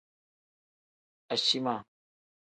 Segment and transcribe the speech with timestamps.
[1.33, 1.75] Aciima.